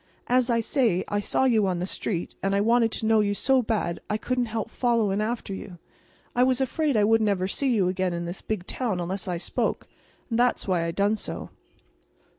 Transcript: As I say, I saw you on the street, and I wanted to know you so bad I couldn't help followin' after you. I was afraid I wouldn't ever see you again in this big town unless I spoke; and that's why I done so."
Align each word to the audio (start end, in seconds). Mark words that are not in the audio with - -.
As 0.25 0.49
I 0.49 0.61
say, 0.61 1.03
I 1.09 1.19
saw 1.19 1.43
you 1.43 1.67
on 1.67 1.77
the 1.77 1.85
street, 1.85 2.33
and 2.41 2.55
I 2.55 2.59
wanted 2.59 2.91
to 2.93 3.05
know 3.05 3.19
you 3.19 3.35
so 3.35 3.61
bad 3.61 3.99
I 4.09 4.17
couldn't 4.17 4.47
help 4.47 4.71
followin' 4.71 5.21
after 5.21 5.53
you. 5.53 5.77
I 6.35 6.41
was 6.41 6.59
afraid 6.59 6.97
I 6.97 7.03
wouldn't 7.03 7.29
ever 7.29 7.47
see 7.47 7.75
you 7.75 7.87
again 7.87 8.11
in 8.11 8.25
this 8.25 8.41
big 8.41 8.65
town 8.65 8.99
unless 8.99 9.27
I 9.27 9.37
spoke; 9.37 9.85
and 10.31 10.39
that's 10.39 10.67
why 10.67 10.85
I 10.85 10.89
done 10.89 11.17
so." 11.17 11.51